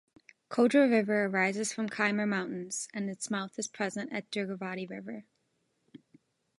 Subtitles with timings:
[0.49, 5.25] Kodra River arises from Kaimur Mountains and is mouth is present at Durgavati River.